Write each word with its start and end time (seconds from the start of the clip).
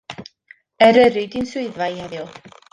Eryri 0.87 1.25
'di'n 1.29 1.47
swyddfa 1.53 1.87
i 1.89 1.95
heddiw. 2.03 2.27